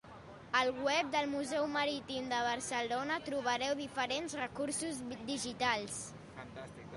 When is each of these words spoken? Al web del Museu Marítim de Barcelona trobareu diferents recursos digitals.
Al 0.59 0.69
web 0.85 1.09
del 1.15 1.27
Museu 1.33 1.67
Marítim 1.75 2.31
de 2.31 2.39
Barcelona 2.47 3.19
trobareu 3.27 3.77
diferents 3.83 4.35
recursos 4.41 5.05
digitals. 5.29 6.01